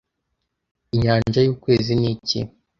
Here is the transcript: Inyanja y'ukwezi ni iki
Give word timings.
Inyanja 0.95 1.39
y'ukwezi 1.45 1.91
ni 1.99 2.07
iki 2.13 2.39